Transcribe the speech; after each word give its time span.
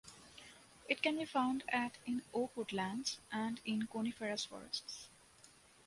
It 0.89 1.03
can 1.03 1.19
be 1.19 1.25
found 1.25 1.63
at 1.69 1.99
in 2.07 2.23
oak 2.33 2.57
woodlands 2.57 3.19
and 3.31 3.61
coniferous 3.87 4.45
forests. 4.45 5.09